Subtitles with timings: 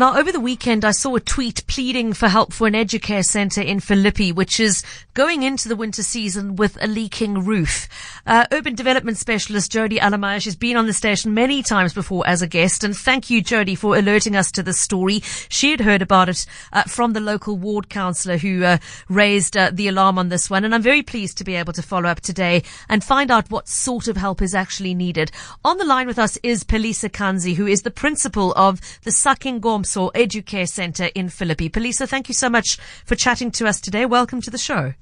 [0.00, 3.60] Now, over the weekend, I saw a tweet pleading for help for an educare centre
[3.60, 7.86] in Philippi, which is going into the winter season with a leaking roof.
[8.26, 12.40] Uh, urban development specialist Jodi Allemeier, she's been on the station many times before as
[12.40, 15.20] a guest, and thank you, Jodi, for alerting us to this story.
[15.50, 18.78] She had heard about it uh, from the local ward councillor who uh,
[19.10, 21.82] raised uh, the alarm on this one, and I'm very pleased to be able to
[21.82, 25.30] follow up today and find out what sort of help is actually needed.
[25.62, 29.60] On the line with us is Pelisa Kanzi, who is the principal of the Sucking
[29.96, 31.68] Or Educare Centre in Philippi.
[31.68, 34.06] Pelisa, thank you so much for chatting to us today.
[34.06, 34.94] Welcome to the show.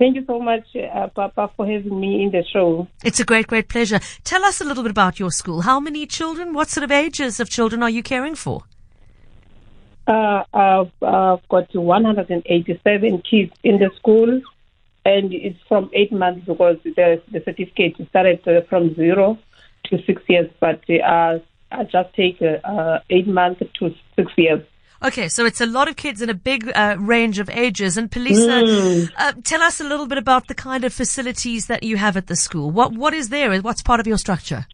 [0.00, 2.88] Thank you so much, uh, Pippa, for having me in the show.
[3.04, 4.00] It's a great, great pleasure.
[4.24, 5.60] Tell us a little bit about your school.
[5.60, 6.54] How many children?
[6.54, 8.62] What sort of ages of children are you caring for?
[10.06, 14.40] Uh, I've, I've got 187 kids in the school,
[15.04, 19.38] and it's from eight months because the, the certificate started uh, from zero
[19.84, 21.38] to six years, but uh,
[21.72, 24.62] I just take uh, uh, eight months to six years.
[25.02, 27.96] Okay, so it's a lot of kids in a big uh, range of ages.
[27.96, 29.10] And Pelisa, mm.
[29.16, 32.26] uh, tell us a little bit about the kind of facilities that you have at
[32.26, 32.70] the school.
[32.70, 33.56] What what is there?
[33.62, 34.66] What's part of your structure?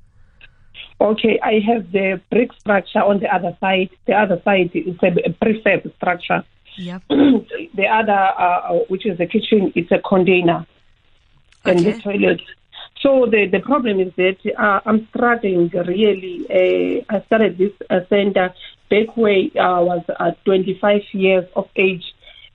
[1.01, 3.91] Okay, I have the brick structure on the other side.
[4.07, 6.43] The other side is a prefab structure.
[6.79, 7.03] Yep.
[7.09, 10.67] the other, uh, which is the kitchen, it's a container.
[11.65, 11.77] Okay.
[11.77, 12.41] And the toilet
[13.07, 16.45] so the, the problem is that uh, I'm struggling really.
[16.51, 18.53] Uh, I started this uh, center
[18.91, 22.03] back when I was uh, 25 years of age.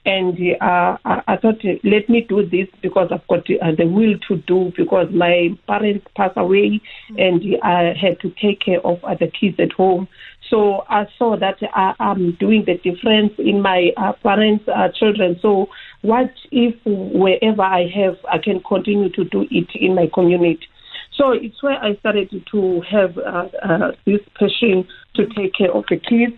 [0.03, 4.17] And uh, I, I, thought, let me do this because I've got uh, the will
[4.29, 6.81] to do because my parents passed away
[7.17, 10.07] and I had to take care of other kids at home.
[10.49, 15.37] So I saw that I, am doing the difference in my uh, parents' uh, children.
[15.41, 15.67] So
[16.01, 20.67] what if wherever I have, I can continue to do it in my community?
[21.15, 25.85] So it's where I started to have uh, uh, this passion to take care of
[25.89, 26.33] the kids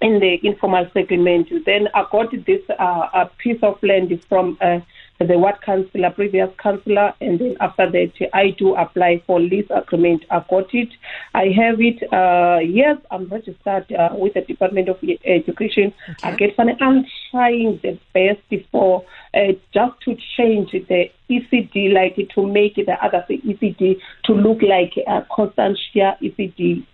[0.00, 1.48] in the informal settlement.
[1.64, 4.80] Then I got this uh, a piece of land from uh,
[5.18, 10.24] the ward councillor, previous councillor, and then after that I do apply for lease agreement.
[10.30, 10.88] I got it.
[11.34, 12.02] I have it.
[12.12, 15.94] Uh, yes, I'm registered uh, with the Department of Education.
[16.10, 16.28] Okay.
[16.28, 16.76] I get money.
[16.80, 19.04] I'm trying the best for
[19.34, 24.94] uh, just to change the ECD, like to make the other ECD to look like
[25.06, 26.84] a Constantia ECD.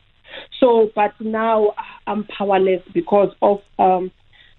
[0.60, 1.74] So, but now
[2.06, 4.10] I'm powerless because of um,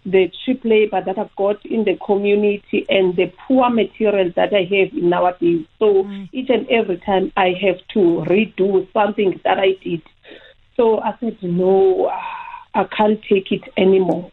[0.05, 4.63] the cheap labor that I've got in the community and the poor materials that I
[4.63, 5.65] have in our nowadays.
[5.79, 6.29] So mm.
[6.31, 10.01] each and every time I have to redo something that I did.
[10.75, 12.07] So I said, no,
[12.73, 14.31] I can't take it anymore.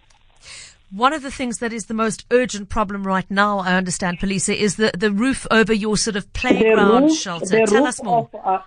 [0.91, 4.57] One of the things that is the most urgent problem right now, I understand, Pelisa,
[4.57, 7.67] is the, the roof over your sort of playground roof, shelter.
[7.67, 8.31] Tell us more.
[8.33, 8.59] Of, uh,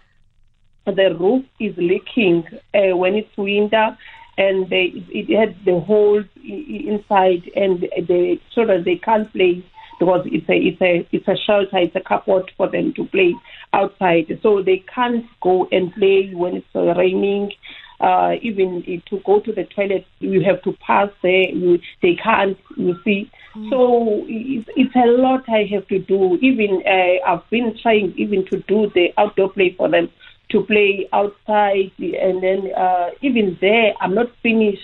[0.85, 2.44] the roof is leaking
[2.75, 3.97] uh, when it's winter
[4.41, 9.63] and they, it had the holes inside, and the children they can't play
[10.00, 13.35] because it's a it's a it's a shelter, it's a cupboard for them to play
[13.72, 14.25] outside.
[14.41, 17.52] So they can't go and play when it's raining.
[18.00, 18.81] Uh, even
[19.12, 21.47] to go to the toilet, you have to pass there.
[21.63, 22.58] You, they can't.
[22.75, 23.29] You see.
[23.56, 23.69] Mm.
[23.69, 26.40] So it's, it's a lot I have to do.
[26.41, 30.09] Even uh, I've been trying even to do the outdoor play for them
[30.52, 34.82] to play outside, and then uh, even there, I'm not finished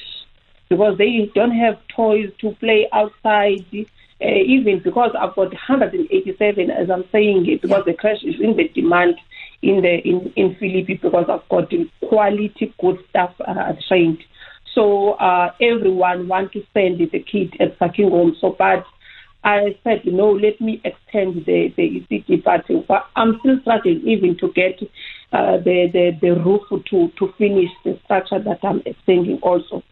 [0.70, 3.66] because they don't have toys to play outside.
[4.20, 8.58] Uh, even because I've got 187, as I'm saying it, because the crash is in
[8.58, 9.16] the demand
[9.62, 11.72] in the in in Philippi because I've got
[12.08, 14.24] quality good stuff uh, trained.
[14.74, 18.40] So uh, everyone want to send the kid at Sakhingomso.
[18.40, 18.86] So, but
[19.44, 24.52] I said, no, let me extend the the ECD, but I'm still struggling even to
[24.52, 24.80] get
[25.34, 29.84] uh, the, the, the roof to, to finish the structure that I'm extending also.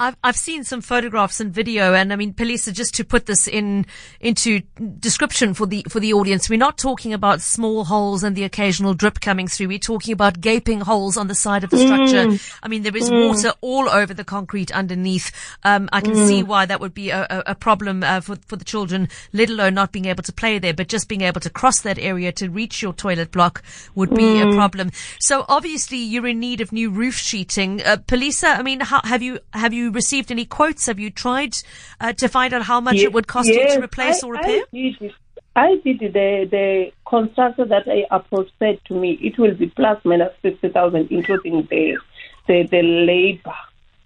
[0.00, 3.46] I've I've seen some photographs and video, and I mean, Pelisa, just to put this
[3.46, 3.84] in
[4.18, 4.62] into
[4.98, 8.94] description for the for the audience, we're not talking about small holes and the occasional
[8.94, 9.68] drip coming through.
[9.68, 12.28] We're talking about gaping holes on the side of the structure.
[12.28, 12.58] Mm.
[12.62, 13.28] I mean, there is mm.
[13.28, 15.30] water all over the concrete underneath.
[15.64, 16.26] Um, I can mm.
[16.26, 19.50] see why that would be a, a, a problem uh, for for the children, let
[19.50, 22.32] alone not being able to play there, but just being able to cross that area
[22.32, 23.62] to reach your toilet block
[23.94, 24.54] would be a mm.
[24.54, 24.90] problem.
[25.18, 27.82] So obviously, you're in need of new roof sheeting.
[27.82, 30.86] Uh, Pelisa, I mean, how, have you have you received any quotes?
[30.86, 31.54] Have you tried
[32.00, 34.26] uh, to find out how much yes, it would cost yes, you to replace I,
[34.26, 34.62] or repair?
[34.62, 35.12] I did,
[35.56, 40.02] I did the the contractor that I approached said to me it will be plus
[40.04, 41.98] minus fifty thousand, including the
[42.46, 43.54] the, the labor.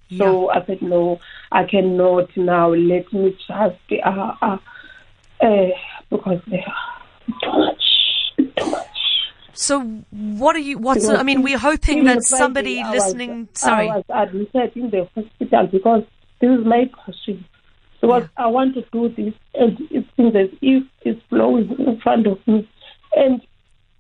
[0.09, 0.19] Yeah.
[0.19, 1.21] So I said no,
[1.51, 2.73] I cannot now.
[2.73, 4.59] Let me just uh, uh,
[5.41, 5.69] uh,
[6.11, 7.85] because they are too much,
[8.37, 8.87] too much.
[9.55, 9.81] So
[10.11, 13.89] what are you, what's, I mean, we're hoping that somebody I listening, was, sorry.
[13.89, 16.05] I was admitted in the hospital because
[16.41, 17.45] this is my passion.
[18.01, 22.27] Because I want to do this and it seems as if it's flowing in front
[22.27, 22.69] of me.
[23.17, 23.41] And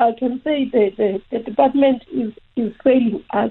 [0.00, 3.50] I can say that the, the department is, is failing us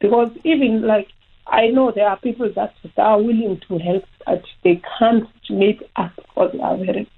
[0.00, 1.08] because even like
[1.46, 5.82] I know there are people that, that are willing to help, but they can't make
[5.96, 6.12] us
[6.52, 7.10] they are very.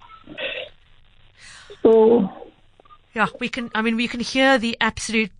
[1.82, 2.30] So
[3.14, 5.30] Yeah, we can, I mean, we can hear the absolute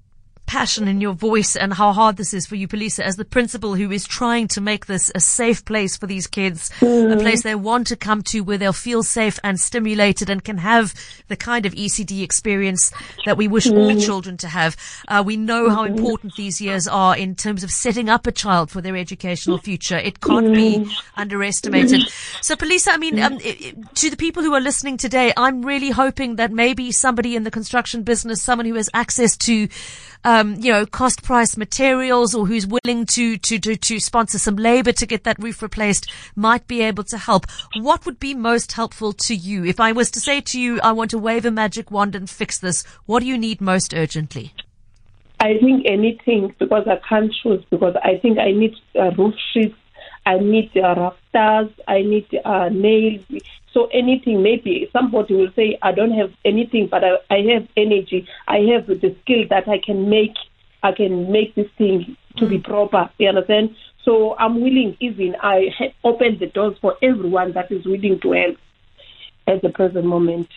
[0.46, 3.74] passion in your voice and how hard this is for you, Polisa, as the principal
[3.74, 7.20] who is trying to make this a safe place for these kids, a mm-hmm.
[7.20, 10.94] place they want to come to where they'll feel safe and stimulated and can have
[11.28, 12.92] the kind of ECD experience
[13.24, 13.98] that we wish all mm-hmm.
[13.98, 14.76] children to have.
[15.08, 15.96] Uh, we know how mm-hmm.
[15.96, 19.96] important these years are in terms of setting up a child for their educational future.
[19.96, 22.02] It can't be underestimated.
[22.40, 26.36] So, Polisa, I mean, um, to the people who are listening today, I'm really hoping
[26.36, 29.68] that maybe somebody in the construction business, someone who has access to
[30.24, 34.38] uh, um, you know, cost price materials or who's willing to, to, to, to sponsor
[34.38, 37.46] some labor to get that roof replaced might be able to help.
[37.76, 39.64] What would be most helpful to you?
[39.64, 42.28] If I was to say to you, I want to wave a magic wand and
[42.28, 44.52] fix this, what do you need most urgently?
[45.38, 49.76] I think anything because I can't choose because I think I need uh, roof sheets,
[50.26, 53.22] I need uh, rafters, I need uh, nails.
[53.74, 58.26] So anything, maybe somebody will say, I don't have anything, but I, I have energy.
[58.46, 60.34] I have the skill that I can make.
[60.84, 62.64] I can make this thing to be mm.
[62.64, 63.10] proper.
[63.18, 63.74] You understand?
[64.04, 64.96] So I'm willing.
[65.00, 65.70] Even I
[66.04, 68.56] open the doors for everyone that is willing to help
[69.48, 70.48] at the present moment.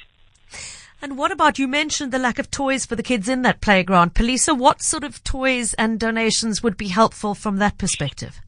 [1.02, 4.14] And what about, you mentioned the lack of toys for the kids in that playground.
[4.14, 8.42] Polisa, what sort of toys and donations would be helpful from that perspective?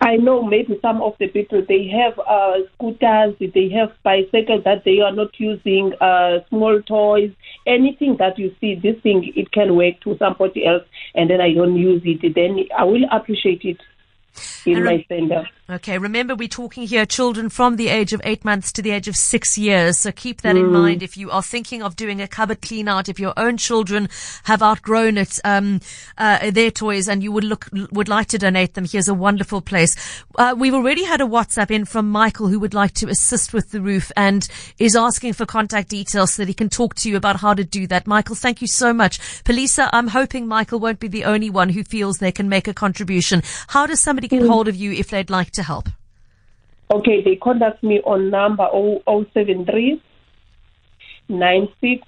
[0.00, 4.84] I know maybe some of the people they have uh, scooters, they have bicycles that
[4.84, 7.32] they are not using, uh, small toys,
[7.66, 8.74] anything that you see.
[8.74, 10.84] This thing it can work to somebody else,
[11.14, 12.34] and then I don't use it.
[12.34, 13.80] Then I will appreciate it
[14.66, 15.48] in And my center.
[15.68, 19.08] Okay, remember we're talking here children from the age of eight months to the age
[19.08, 19.98] of six years.
[19.98, 23.08] So keep that in mind if you are thinking of doing a cupboard clean out,
[23.08, 24.08] if your own children
[24.44, 25.80] have outgrown it, um,
[26.18, 28.84] uh, their toys and you would look, would like to donate them.
[28.84, 29.96] Here's a wonderful place.
[30.36, 33.72] Uh, we've already had a WhatsApp in from Michael who would like to assist with
[33.72, 34.46] the roof and
[34.78, 37.64] is asking for contact details so that he can talk to you about how to
[37.64, 38.06] do that.
[38.06, 39.18] Michael, thank you so much.
[39.42, 42.74] Polisa, I'm hoping Michael won't be the only one who feels they can make a
[42.74, 43.42] contribution.
[43.66, 45.88] How does somebody get hold of you if they'd like to help?
[46.90, 48.68] Okay, they contact me on number
[49.06, 50.00] 073
[51.28, 52.06] 96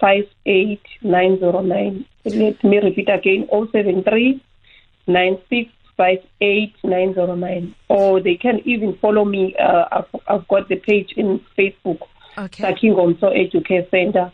[0.00, 2.04] 58 909.
[2.24, 4.42] Let me repeat again 073
[5.06, 7.74] 96 58 909.
[7.88, 9.54] Or they can even follow me.
[9.56, 12.00] Uh, I've, I've got the page in Facebook,
[12.38, 12.64] Okay.
[12.64, 14.32] Sakhingomso Educare Center.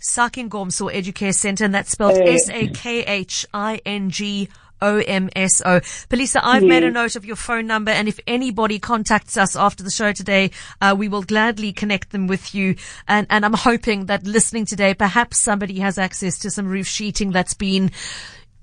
[0.00, 4.48] Sakhingomso Educare Center, and that's spelled Uh, S A K H I N G
[4.82, 5.80] O M S O.
[5.80, 9.82] Pelisa, I've made a note of your phone number, and if anybody contacts us after
[9.82, 10.50] the show today,
[10.80, 12.76] uh, we will gladly connect them with you.
[13.08, 17.32] And, and I'm hoping that listening today, perhaps somebody has access to some roof sheeting
[17.32, 17.90] that's been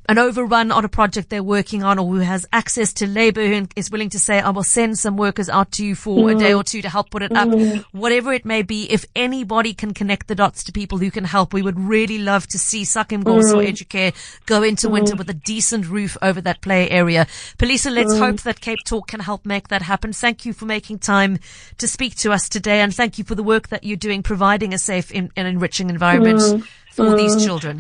[0.10, 3.72] an overrun on a project they're working on or who has access to labor and
[3.76, 6.52] is willing to say, I will send some workers out to you for a day
[6.52, 6.60] mm.
[6.60, 7.48] or two to help put it up.
[7.48, 7.86] Mm.
[7.92, 11.54] Whatever it may be, if anybody can connect the dots to people who can help,
[11.54, 13.68] we would really love to see Sakhingomso mm.
[13.68, 14.14] Educare
[14.46, 17.26] go into winter with a decent roof over that play area.
[17.58, 20.12] Polisa, let's hope that Cape Talk can help make that happen.
[20.12, 21.40] Thank you for making time
[21.78, 24.74] to speak to us today and thank you for the work that you're doing, providing
[24.74, 27.80] a safe and enriching environment for these children.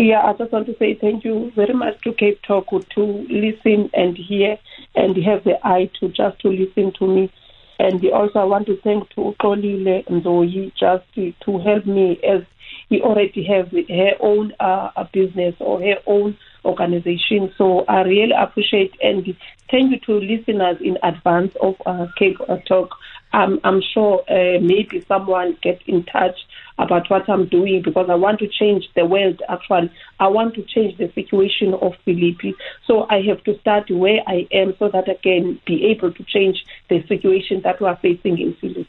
[0.00, 3.90] Yeah, I just want to say thank you very much to Cape Talk to listen
[3.92, 4.56] and hear
[4.94, 7.30] and have the eye to just to listen to me.
[7.78, 12.44] And also I want to thank to Kolile Nzoyi just to, help me as
[12.88, 17.52] he already has her own uh, business or her own organization.
[17.58, 19.36] So I really appreciate and
[19.70, 22.96] thank you to listeners in advance of uh, Cape Talk.
[23.34, 26.38] Um, I'm sure uh, maybe someone get in touch
[26.80, 29.42] about what I'm doing because I want to change the world.
[29.48, 32.54] Actually, I want to change the situation of Philippi.
[32.86, 36.24] So I have to start where I am so that I can be able to
[36.24, 38.88] change the situation that we are facing in Philippi.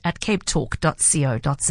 [0.77, 1.63] capetalk.co.za.